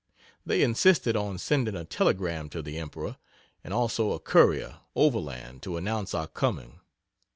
[0.43, 3.17] They insisted on sending a telegram to the Emperor,
[3.63, 6.79] and also a courier overland to announce our coming.